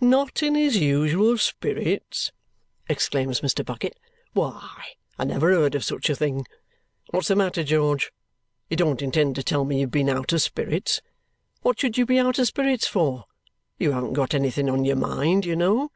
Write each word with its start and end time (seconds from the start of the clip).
"Not 0.00 0.42
in 0.42 0.54
his 0.54 0.78
usual 0.78 1.36
spirits?" 1.36 2.32
exclaims 2.88 3.42
Mr. 3.42 3.62
Bucket. 3.62 3.92
"Why, 4.32 4.94
I 5.18 5.24
never 5.24 5.52
heard 5.52 5.74
of 5.74 5.84
such 5.84 6.08
a 6.08 6.16
thing! 6.16 6.46
What's 7.10 7.28
the 7.28 7.36
matter, 7.36 7.62
George? 7.62 8.10
You 8.70 8.78
don't 8.78 9.02
intend 9.02 9.34
to 9.36 9.42
tell 9.42 9.66
me 9.66 9.80
you've 9.80 9.90
been 9.90 10.08
out 10.08 10.32
of 10.32 10.40
spirits. 10.40 11.02
What 11.60 11.78
should 11.78 11.98
you 11.98 12.06
be 12.06 12.18
out 12.18 12.38
of 12.38 12.46
spirits 12.46 12.86
for? 12.86 13.26
You 13.78 13.92
haven't 13.92 14.14
got 14.14 14.32
anything 14.32 14.70
on 14.70 14.86
your 14.86 14.96
mind, 14.96 15.44
you 15.44 15.54
know." 15.56 15.90